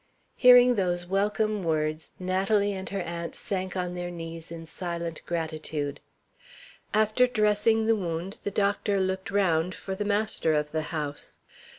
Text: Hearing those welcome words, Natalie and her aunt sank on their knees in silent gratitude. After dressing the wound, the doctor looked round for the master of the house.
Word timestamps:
Hearing 0.35 0.73
those 0.77 1.05
welcome 1.05 1.63
words, 1.63 2.09
Natalie 2.17 2.73
and 2.73 2.89
her 2.89 3.03
aunt 3.03 3.35
sank 3.35 3.77
on 3.77 3.93
their 3.93 4.09
knees 4.09 4.49
in 4.51 4.65
silent 4.65 5.21
gratitude. 5.27 5.99
After 6.91 7.27
dressing 7.27 7.85
the 7.85 7.95
wound, 7.95 8.39
the 8.43 8.49
doctor 8.49 8.99
looked 8.99 9.29
round 9.29 9.75
for 9.75 9.93
the 9.93 10.03
master 10.03 10.55
of 10.55 10.71
the 10.71 10.81
house. 10.89 11.37